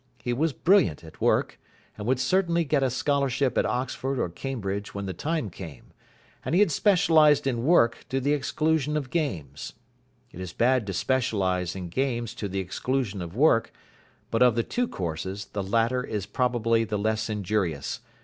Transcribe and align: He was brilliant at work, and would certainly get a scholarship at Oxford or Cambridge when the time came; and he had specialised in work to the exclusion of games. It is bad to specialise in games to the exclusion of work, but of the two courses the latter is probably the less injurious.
He 0.23 0.33
was 0.33 0.51
brilliant 0.51 1.03
at 1.03 1.21
work, 1.21 1.59
and 1.95 2.07
would 2.07 2.19
certainly 2.19 2.63
get 2.63 2.81
a 2.81 2.89
scholarship 2.89 3.55
at 3.55 3.67
Oxford 3.67 4.17
or 4.19 4.29
Cambridge 4.29 4.95
when 4.95 5.05
the 5.05 5.13
time 5.13 5.51
came; 5.51 5.93
and 6.43 6.55
he 6.55 6.59
had 6.61 6.71
specialised 6.71 7.45
in 7.45 7.63
work 7.63 7.97
to 8.09 8.19
the 8.19 8.33
exclusion 8.33 8.97
of 8.97 9.11
games. 9.11 9.73
It 10.31 10.39
is 10.39 10.53
bad 10.53 10.87
to 10.87 10.93
specialise 10.93 11.75
in 11.75 11.89
games 11.89 12.33
to 12.33 12.49
the 12.49 12.57
exclusion 12.59 13.21
of 13.21 13.35
work, 13.35 13.71
but 14.31 14.41
of 14.41 14.55
the 14.55 14.63
two 14.63 14.87
courses 14.87 15.45
the 15.53 15.61
latter 15.61 16.03
is 16.03 16.25
probably 16.25 16.83
the 16.83 16.97
less 16.97 17.29
injurious. 17.29 17.99